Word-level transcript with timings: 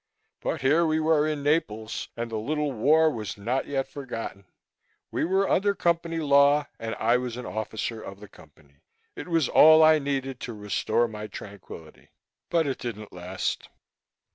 But 0.41 0.61
here 0.61 0.83
we 0.83 0.99
were 0.99 1.27
in 1.27 1.43
Naples, 1.43 2.09
and 2.17 2.31
the 2.31 2.37
little 2.39 2.71
war 2.71 3.11
was 3.11 3.37
not 3.37 3.67
yet 3.67 3.87
forgotten; 3.87 4.45
we 5.11 5.23
were 5.23 5.47
under 5.47 5.75
Company 5.75 6.17
law, 6.17 6.65
and 6.79 6.95
I 6.95 7.17
was 7.17 7.37
an 7.37 7.45
officer 7.45 8.01
of 8.01 8.19
the 8.19 8.27
Company. 8.27 8.81
It 9.15 9.27
was 9.27 9.47
all 9.47 9.83
I 9.83 9.99
needed 9.99 10.39
to 10.39 10.55
restore 10.55 11.07
my 11.07 11.27
tranquility. 11.27 12.09
But 12.49 12.65
it 12.65 12.79
didn't 12.79 13.13
last. 13.13 13.69